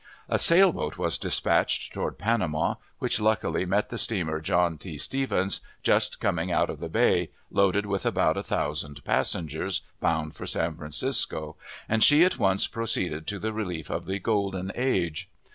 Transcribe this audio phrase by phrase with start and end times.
[0.27, 4.97] A sailboat was dispatched toward Panama, which luckily met the steamer John T.
[4.97, 10.47] Stephens, just coming out of the bay, loaded with about a thousand passengers bound for
[10.47, 11.55] San Francisco,
[11.87, 15.29] and she at once proceeded to the relief of the Golden Age.